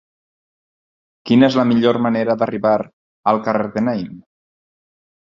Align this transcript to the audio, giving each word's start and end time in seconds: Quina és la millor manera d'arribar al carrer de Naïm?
Quina 1.29 1.49
és 1.51 1.57
la 1.59 1.65
millor 1.71 1.99
manera 2.05 2.35
d'arribar 2.39 2.71
al 3.33 3.41
carrer 3.49 3.67
de 3.77 3.83
Naïm? 3.89 4.17